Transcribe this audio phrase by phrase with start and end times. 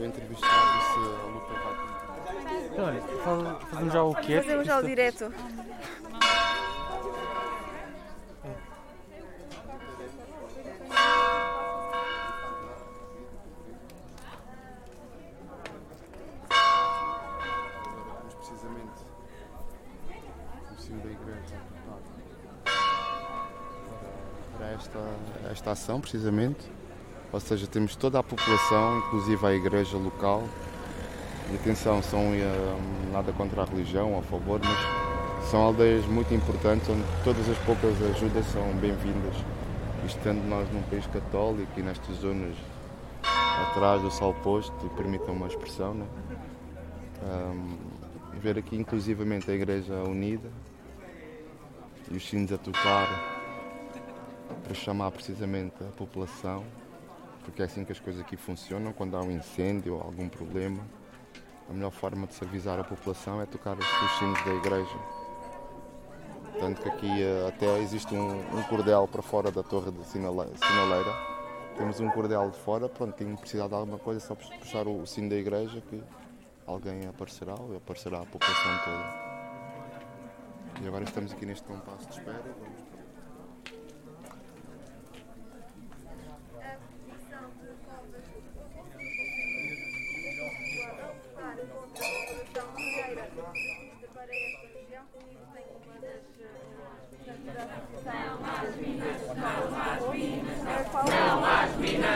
[0.00, 1.74] quando entrevistar se a luta vai.
[2.72, 3.00] Então, olha,
[3.66, 4.36] fazemos já o quê?
[4.40, 5.32] Fazemos já o direto.
[18.16, 19.04] Vamos precisamente
[20.70, 21.56] no cimo da igreja
[24.56, 24.98] para esta,
[25.50, 26.79] esta ação, precisamente.
[27.32, 30.42] Ou seja, temos toda a população, inclusive a igreja local.
[31.52, 32.76] E atenção, são eh,
[33.12, 37.94] nada contra a religião, a favor, mas são aldeias muito importantes onde todas as poucas
[38.02, 39.34] ajudas são bem-vindas.
[40.04, 42.56] Isto tendo nós num país católico e nestas zonas
[43.68, 46.06] atrás do sol posto, e permitam uma expressão, né?
[47.22, 47.76] Ahm,
[48.40, 50.50] ver aqui inclusivamente a Igreja Unida
[52.10, 53.08] e os sinos a tocar
[54.64, 56.64] para chamar precisamente a população,
[57.50, 60.82] porque é assim que as coisas aqui funcionam, quando há um incêndio ou algum problema,
[61.68, 64.98] a melhor forma de se avisar a população é tocar os, os sinos da igreja.
[66.60, 70.50] Tanto que aqui eh, até existe um, um cordel para fora da torre de sinale-
[70.56, 71.12] sinaleira.
[71.76, 75.00] Temos um cordel de fora, pronto, quem precisar de alguma coisa é só puxar o,
[75.00, 76.02] o sino da igreja que
[76.66, 79.30] alguém aparecerá ou aparecerá a população toda.
[80.82, 82.44] E agora estamos aqui neste compasso de espera.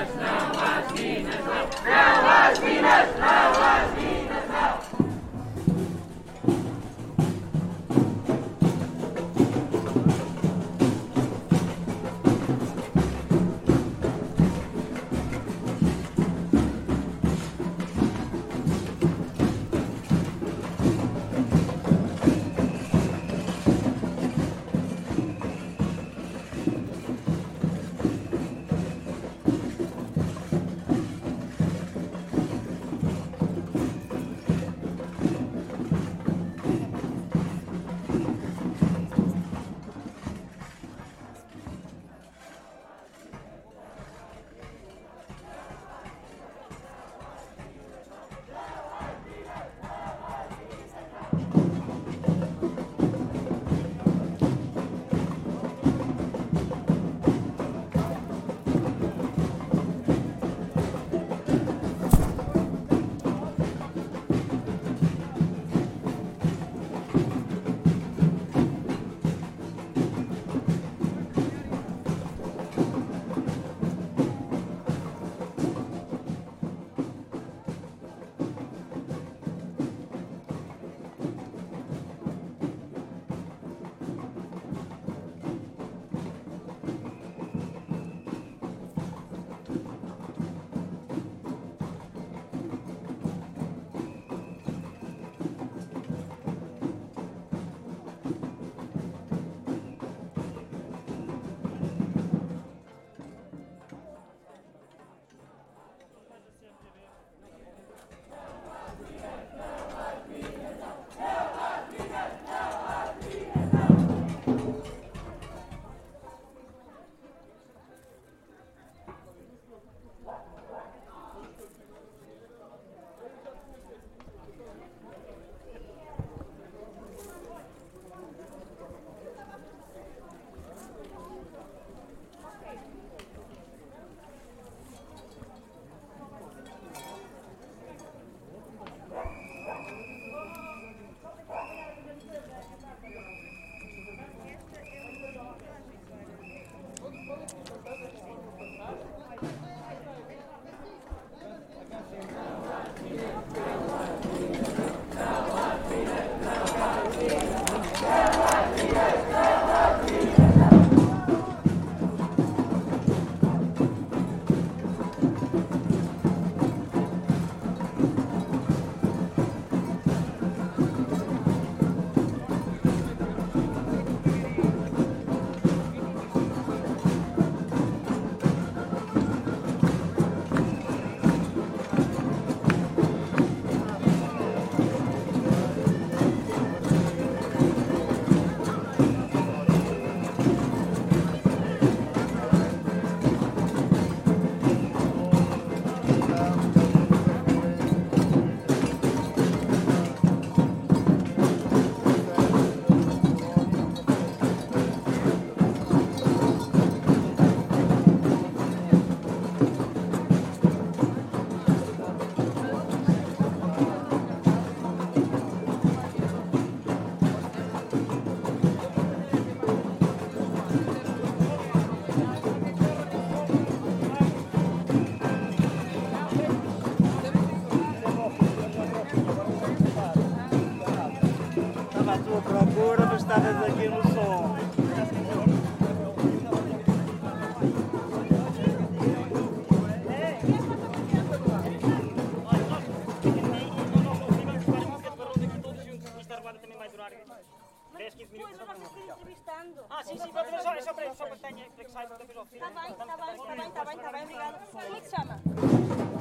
[0.05, 0.44] as now.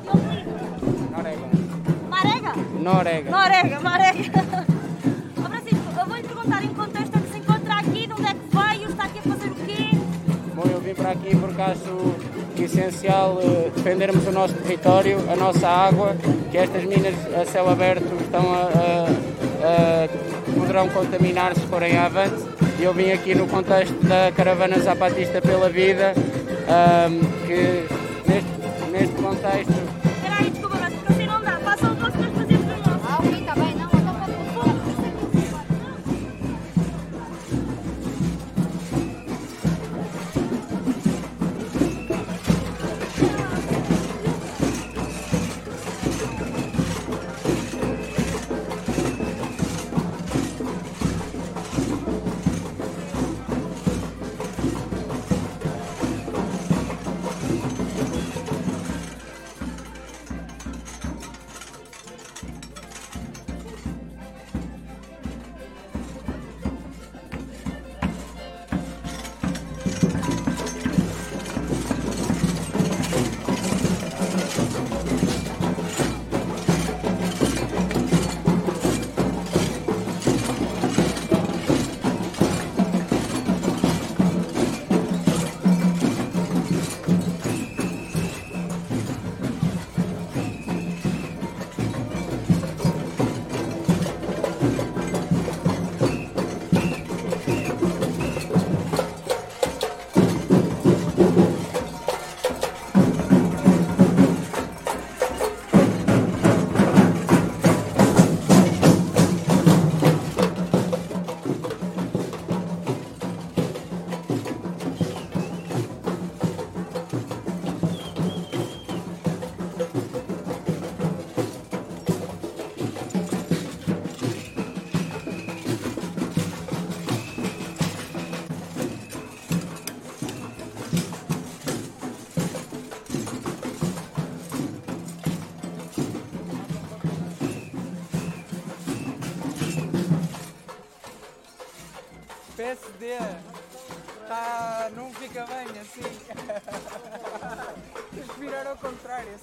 [0.04, 0.34] Vamos
[1.12, 1.48] Norega.
[3.30, 4.40] Norega, Norega.
[5.44, 8.14] Ó Francisco, eu vou lhe perguntar em que contexto é que se encontra aqui, de
[8.14, 9.90] onde é que veio, está aqui a fazer o quê?
[10.54, 12.16] Bom, eu vim para aqui porque acho
[12.62, 16.16] essencial uh, defendermos o nosso território, a nossa água,
[16.52, 22.63] que estas minas a céu aberto estão a, a, a poderão contaminar se forem avante.
[22.80, 26.14] Eu vim aqui no contexto da caravana zapatista pela vida,
[27.46, 27.86] que
[28.28, 30.03] neste, neste contexto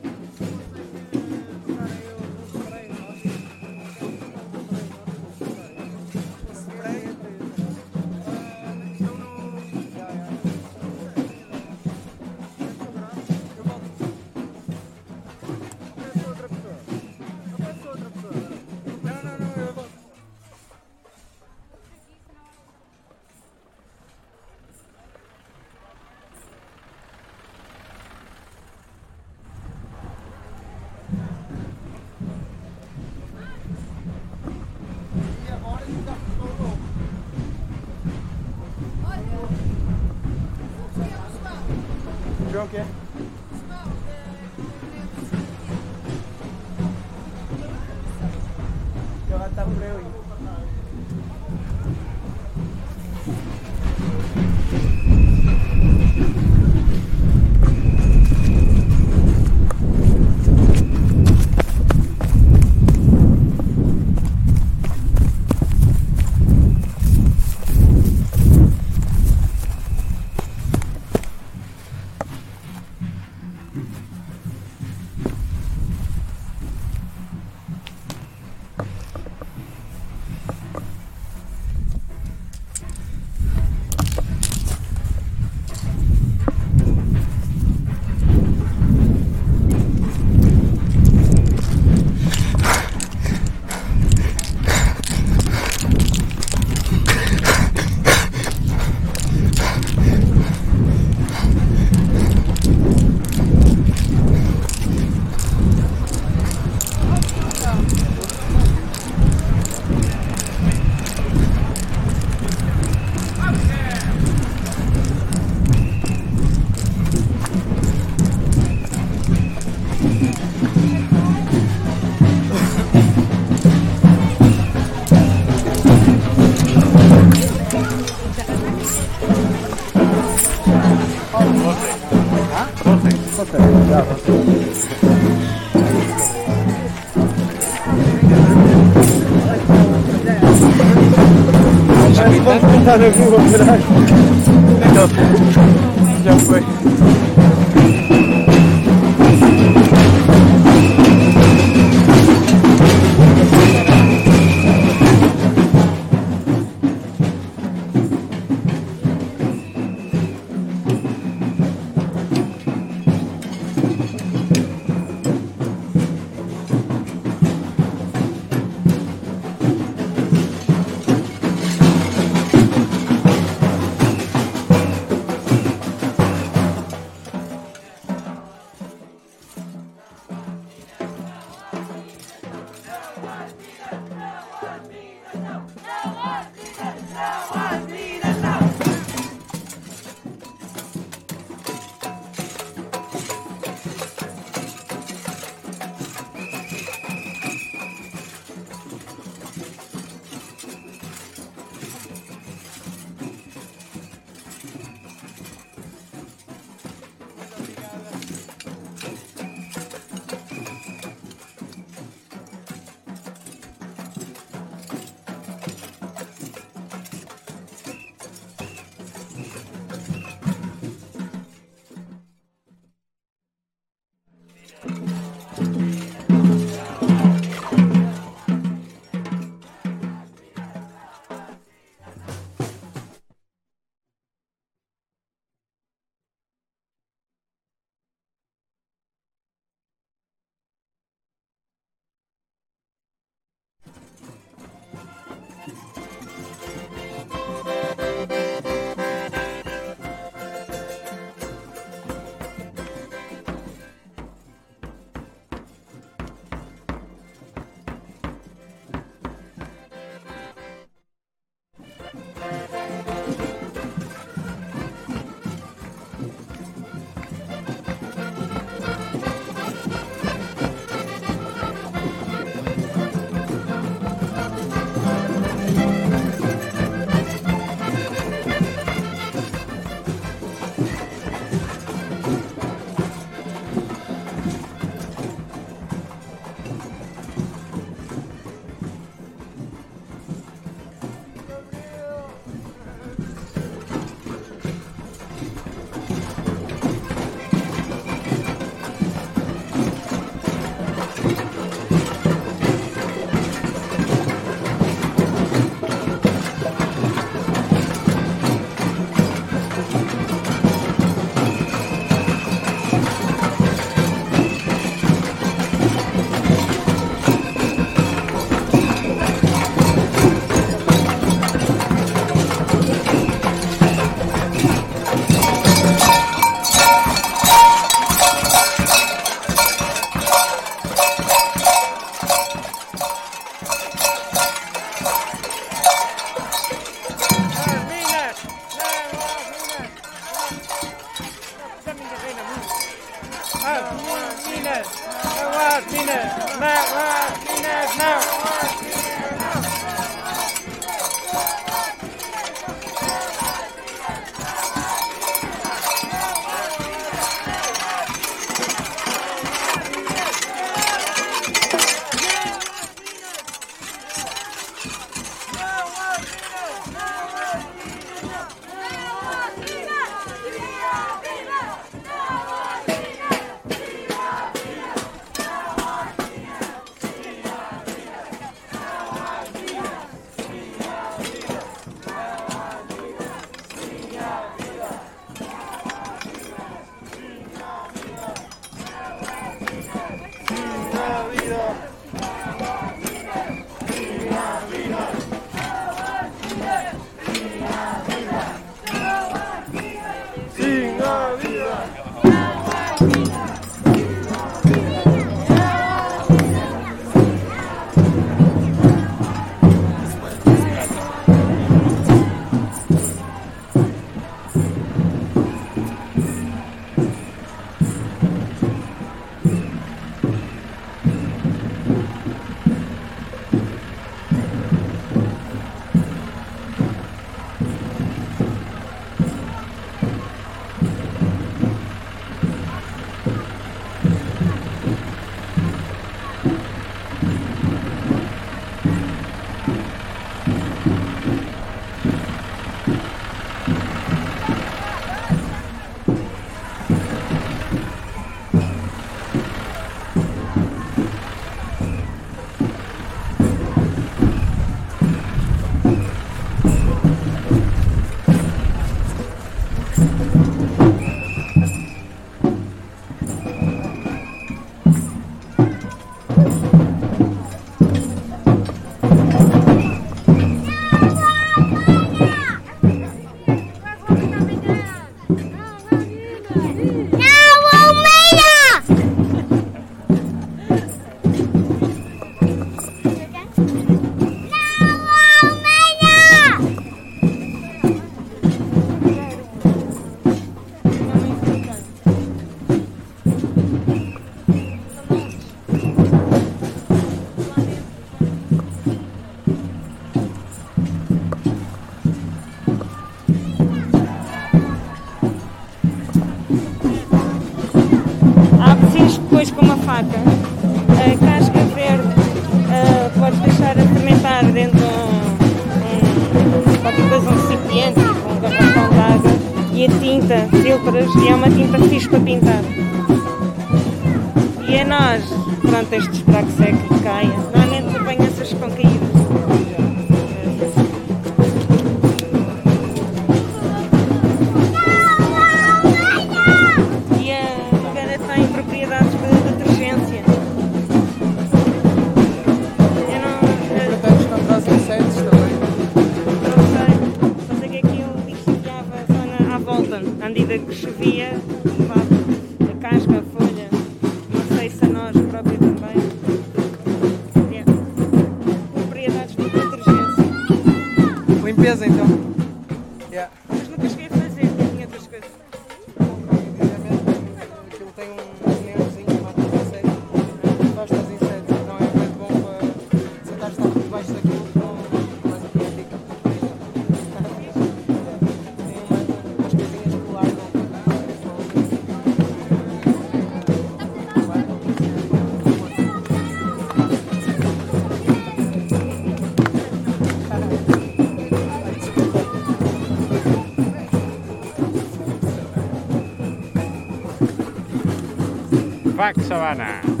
[599.01, 600.00] Bac Sabana.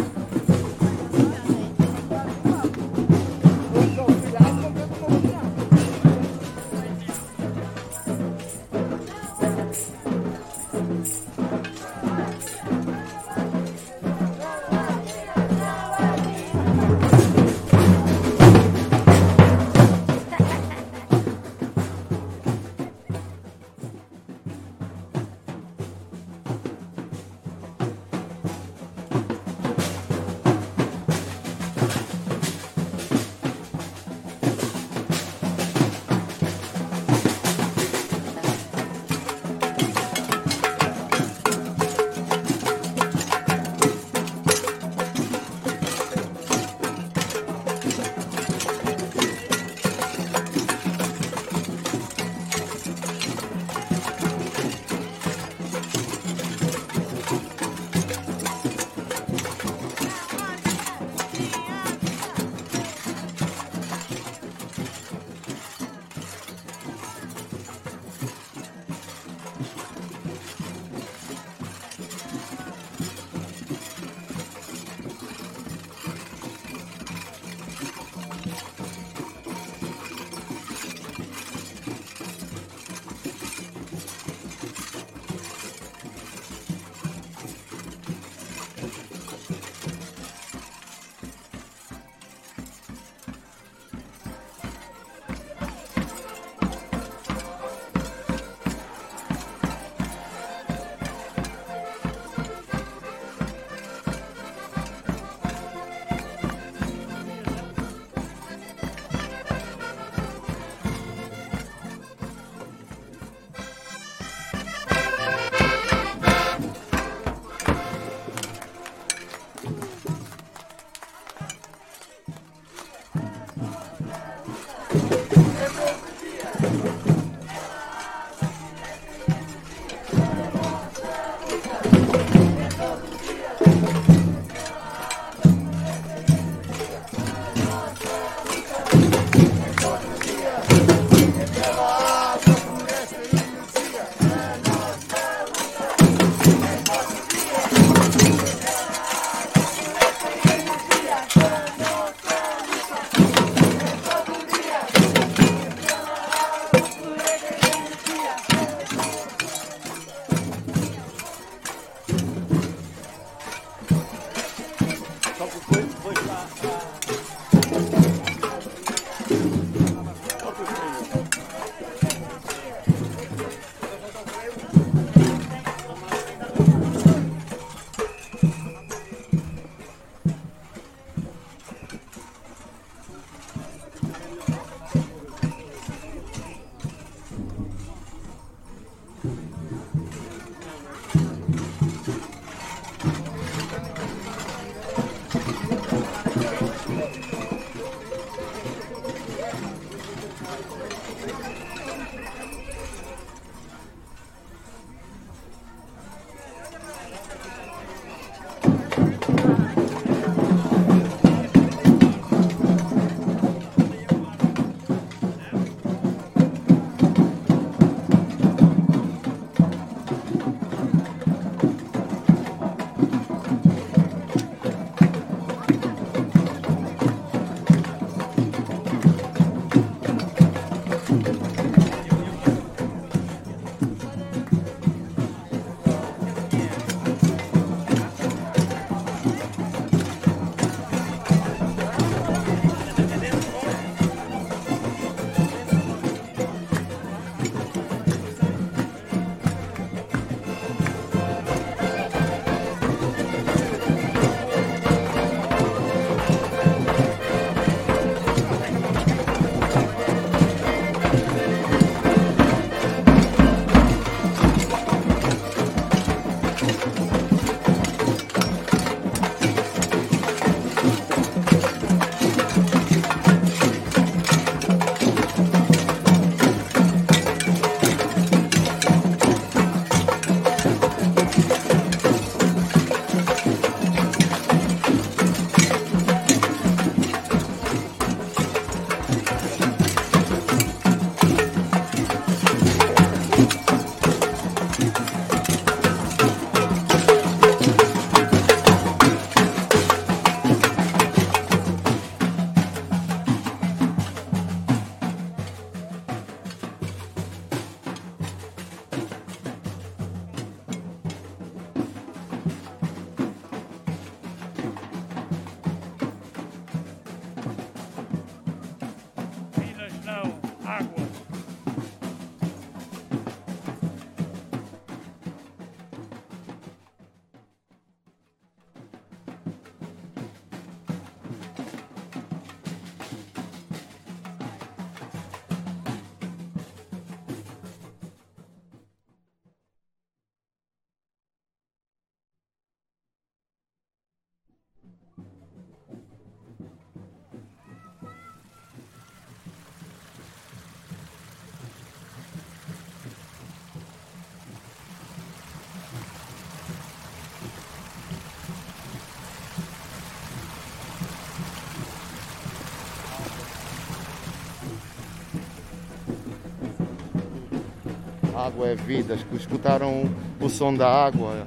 [368.47, 369.17] Água é vida.
[369.33, 371.45] Escutaram o som da água.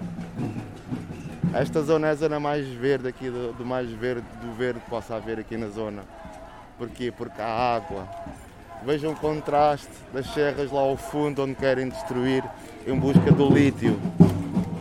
[1.52, 4.90] Esta zona é a zona mais verde aqui, do, do mais verde do verde que
[4.90, 6.02] possa haver aqui na zona.
[6.78, 7.12] Porquê?
[7.16, 8.08] Porque há água.
[8.84, 12.44] Vejam o contraste das serras lá ao fundo onde querem destruir
[12.86, 13.98] em busca do lítio.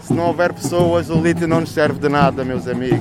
[0.02, 3.00] Se não houver pessoas, o lítio não nos serve de nada, meus amigos.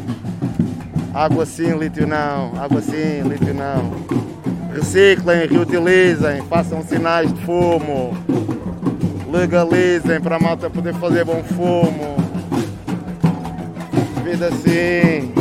[1.13, 2.53] Água sim, lítio não.
[2.59, 3.93] Água sim, lítio não.
[4.73, 8.17] Reciclem, reutilizem, façam sinais de fumo.
[9.33, 12.17] Legalizem para a malta poder fazer bom fumo.
[14.23, 15.33] Vida sim,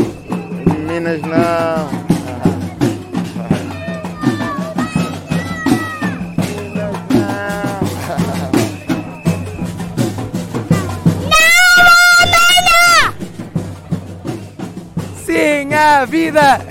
[0.88, 2.02] Minas não.
[15.26, 16.71] Sim, a vida!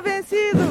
[0.00, 0.69] vencido!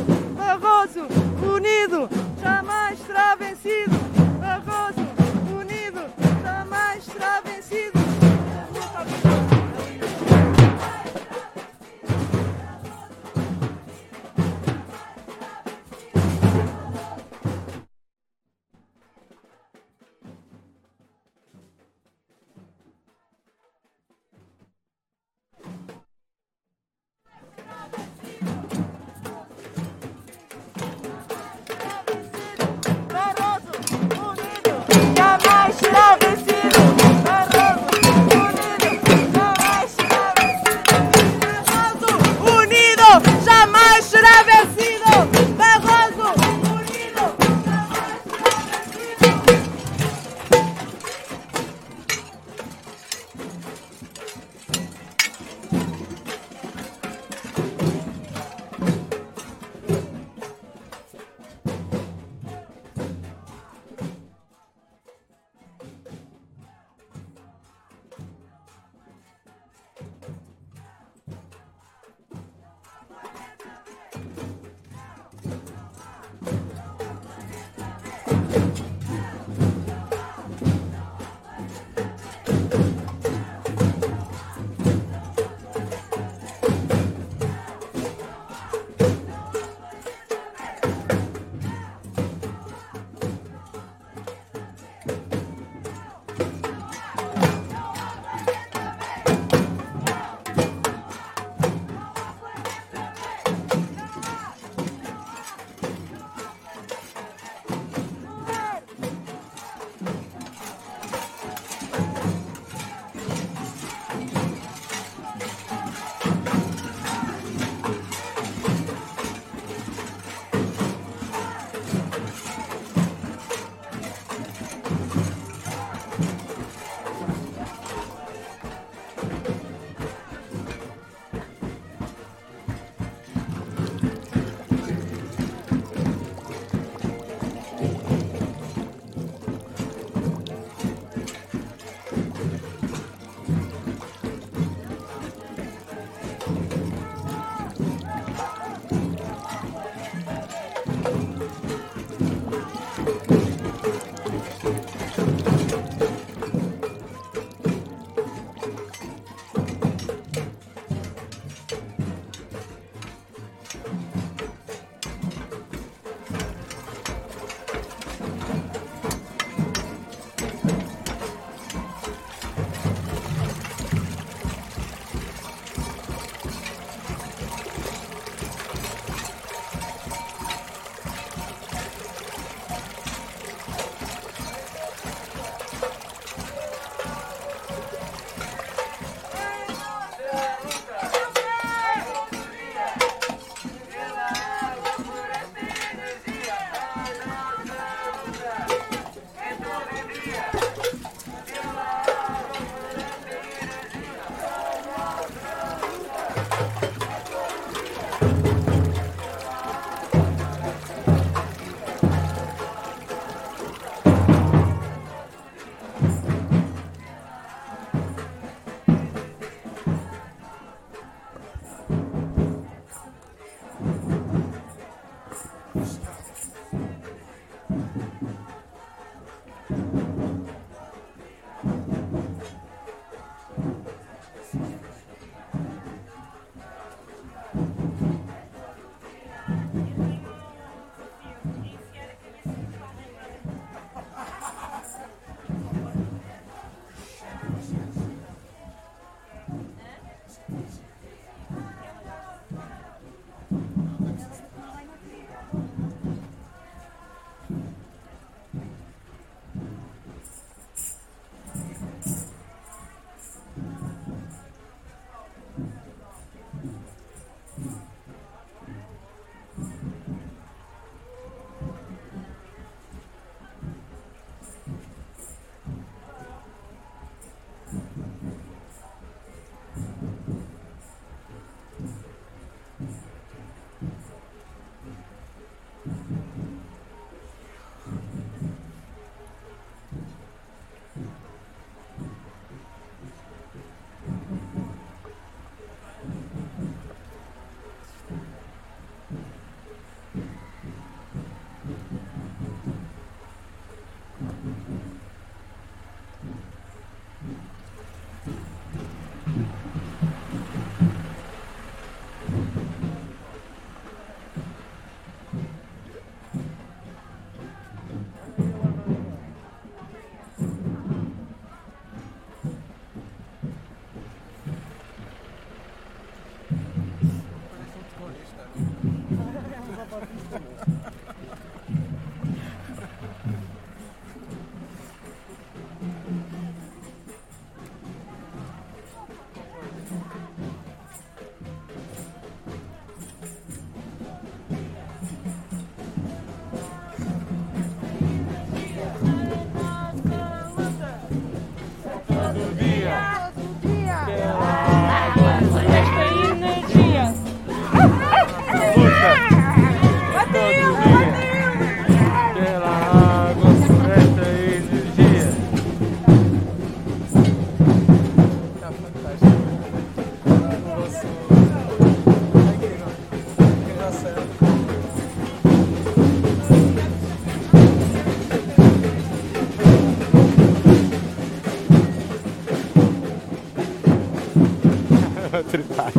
[385.49, 385.91] Tratar.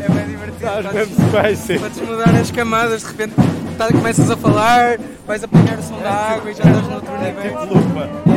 [0.00, 0.66] É bem divertido.
[0.66, 1.78] Estás mesmo spicy.
[1.78, 3.34] Podes mudar as camadas, de repente
[3.76, 7.12] tá- começas a falar, vais apanhar o som da água e já estás no outro
[7.14, 7.42] É nível.
[7.60, 8.27] tipo lupa.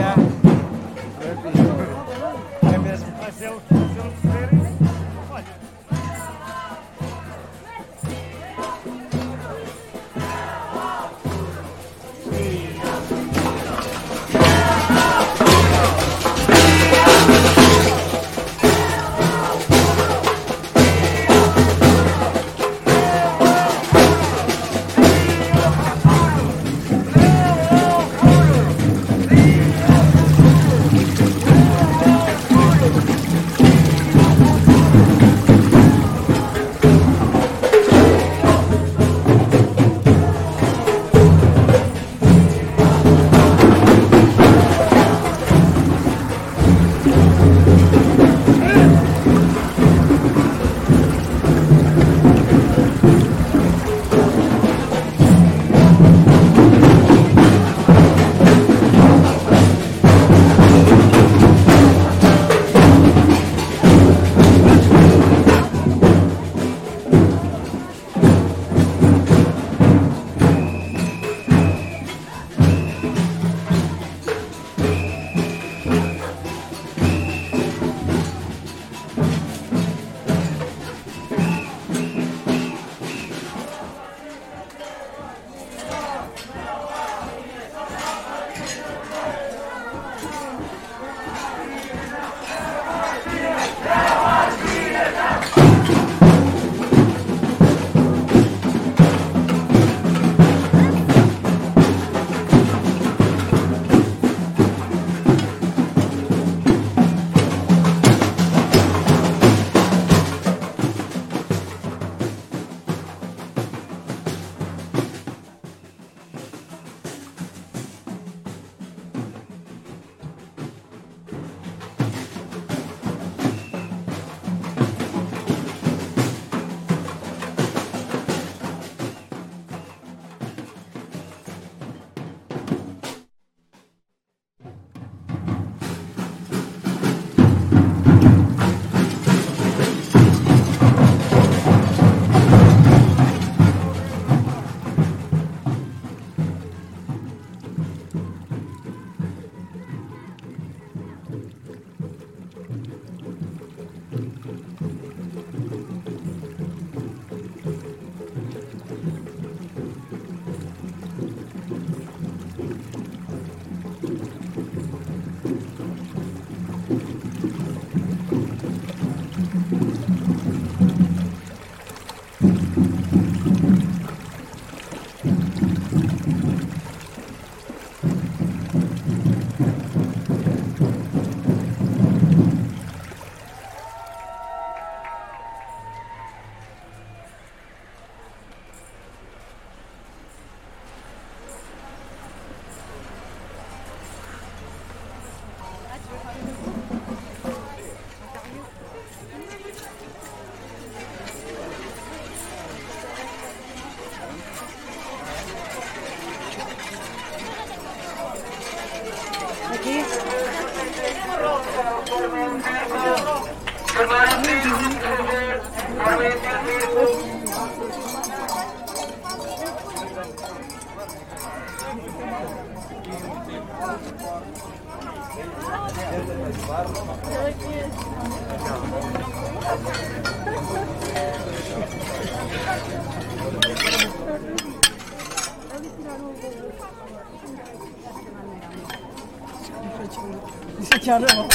[240.80, 241.46] Bir şey çağırıyorum.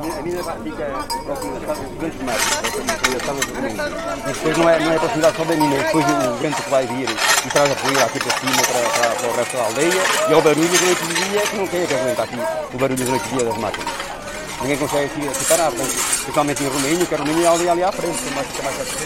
[0.00, 0.86] A minha fica
[1.24, 3.80] próximo das casas grandes
[4.26, 6.62] E depois não é, não é a proximidade só da mina, é depois o vento
[6.62, 9.56] que vai vir e traz a poeira aqui para cima, para, para, para o resto
[9.56, 12.38] da aldeia, e é o barulho durante o dia que não quer que aguenta aqui
[12.72, 13.92] o barulho durante o dia das máquinas.
[14.62, 17.82] Ninguém consegue aqui ficar à principalmente em Romainho, que a Romainho é a aldeia ali
[17.82, 18.96] à frente, é mais, é mais fácil.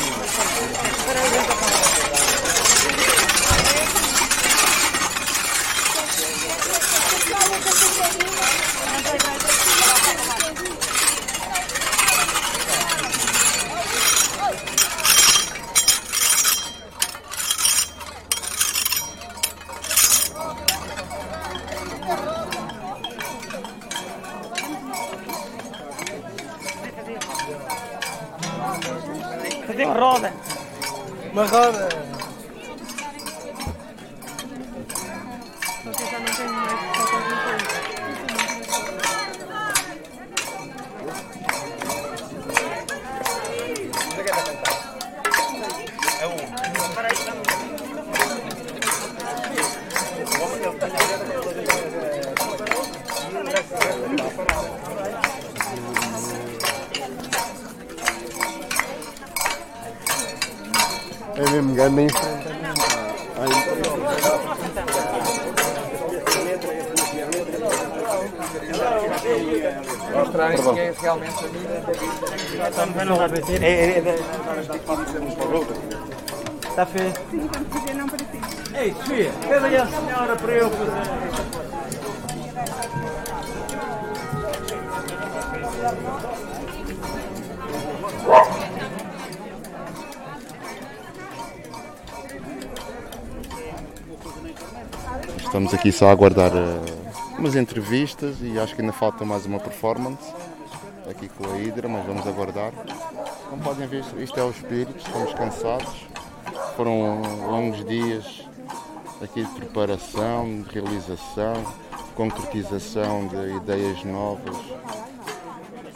[1.05, 1.54] fazer
[61.37, 62.45] É mesmo grande em frente.
[70.15, 71.75] Mostrarem quem é realmente a vida.
[73.61, 74.19] É, é, é,
[76.69, 77.13] Está feio.
[78.77, 81.44] Ei, Sofia, pede a senhora para eu fazer.
[95.55, 99.61] Estamos aqui só a aguardar eh, umas entrevistas e acho que ainda falta mais uma
[99.61, 100.35] performance
[101.09, 102.73] aqui com a Hidra, mas vamos aguardar.
[103.49, 106.09] Como podem ver, isto é o espírito, estamos cansados.
[106.77, 108.43] Foram longos dias
[109.23, 111.55] aqui de preparação, de realização,
[112.17, 114.57] concretização de ideias novas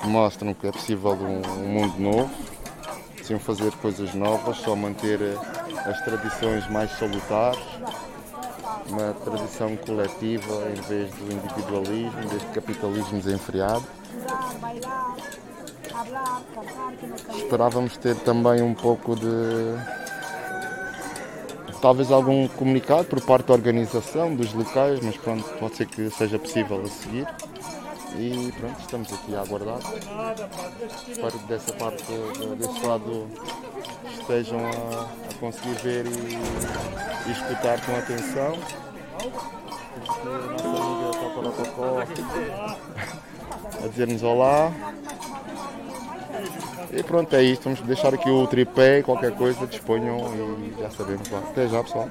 [0.04, 2.30] mostram que é possível um, um mundo novo,
[3.24, 5.36] sem fazer coisas novas, só manter eh,
[5.84, 7.58] as tradições mais salutares
[8.88, 13.84] uma tradição coletiva em vez do individualismo, deste capitalismo desenfreado.
[17.36, 19.26] Esperávamos ter também um pouco de.
[21.80, 26.38] talvez algum comunicado por parte da organização, dos locais, mas pronto, pode ser que seja
[26.38, 27.26] possível a seguir.
[28.16, 29.78] E pronto, estamos aqui a aguardar.
[31.08, 32.04] Espero que dessa parte,
[32.56, 33.28] desse lado,
[34.12, 38.58] estejam a, a conseguir ver e, e escutar com atenção.
[43.84, 44.72] A dizer-nos olá.
[46.92, 47.64] E pronto, é isto.
[47.64, 51.32] Vamos deixar aqui o tripé, qualquer coisa, disponham e já sabemos.
[51.32, 52.08] Até já, pessoal.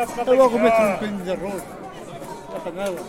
[0.00, 1.62] Eu logo meto um bocadinho de arroz
[2.54, 3.00] na panela.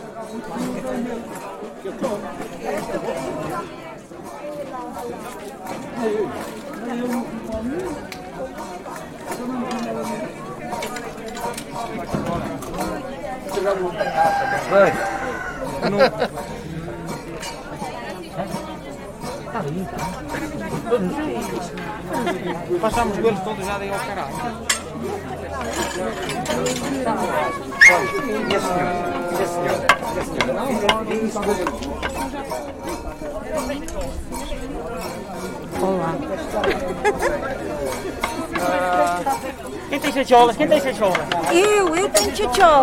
[22.82, 24.71] Passamos eles todos já daí ao caralho.
[39.88, 40.56] Quem tem chacholas?
[40.56, 41.18] Quem tem chacholas?
[41.52, 42.82] Eu, eu tenho tchotchola.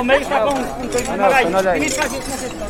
[0.00, 1.80] O meio está com um coisa para aí.
[1.80, 2.66] Quem faz isso na chachola?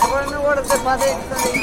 [0.00, 1.62] Agora de fazer também.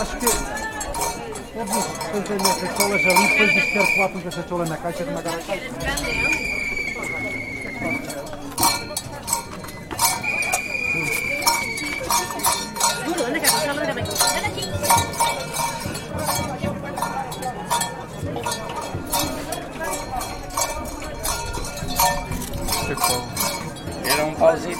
[0.00, 0.26] Acho que.
[2.22, 5.10] Tem as sacholas ali, depois diz que quer falar com a sachola na caixa de
[5.10, 6.51] uma garrafa.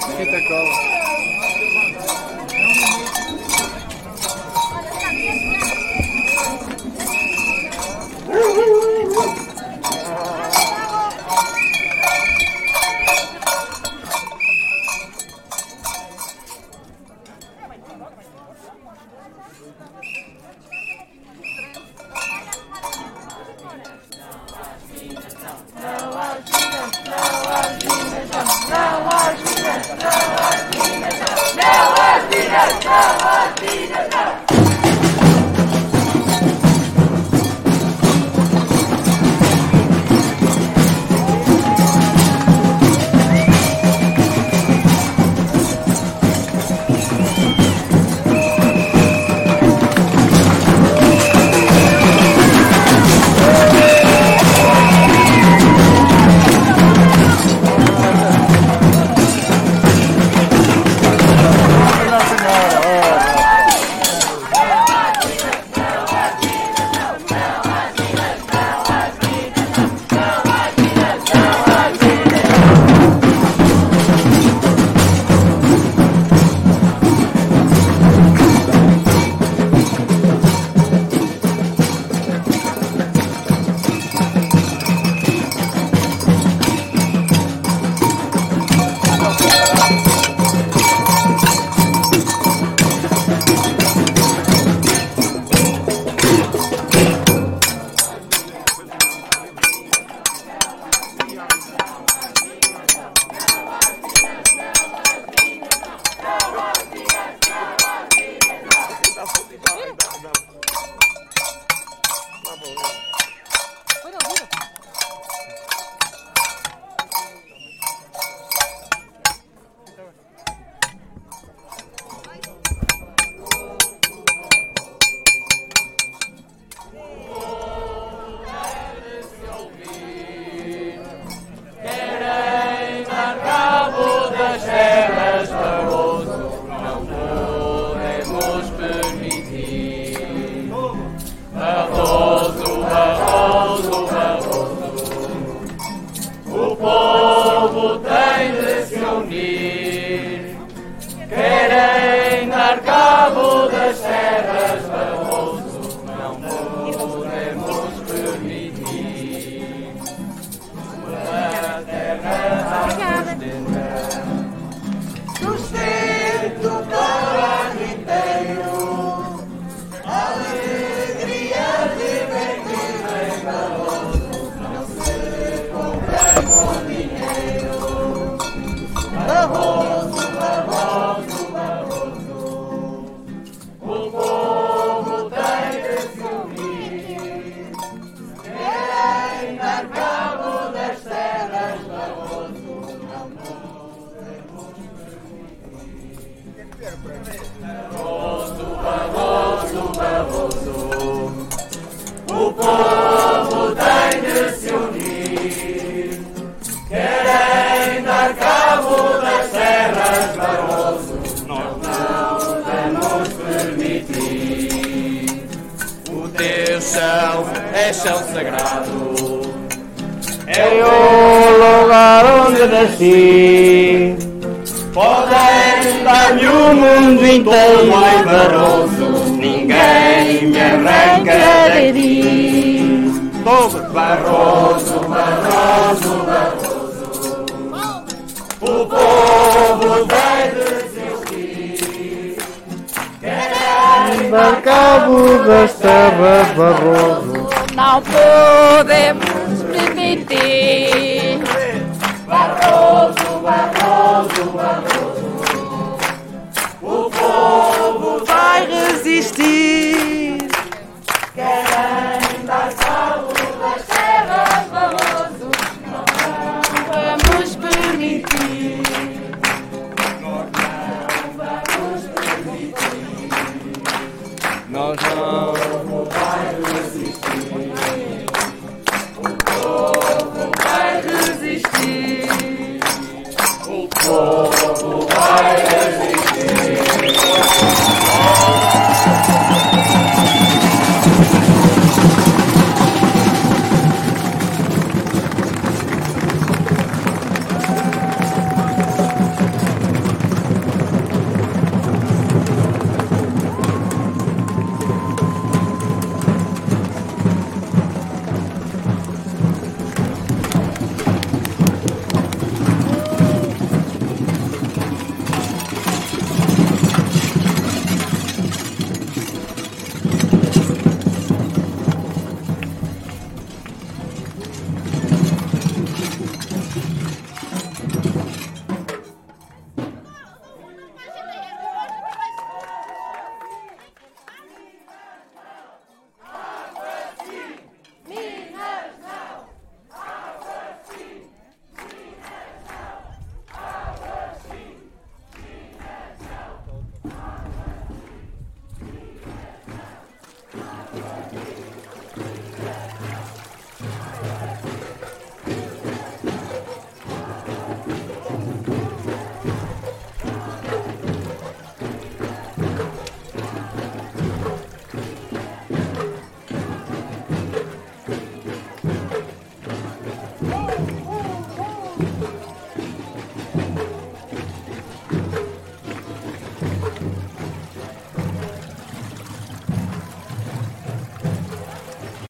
[0.05, 0.92] Um pauzito.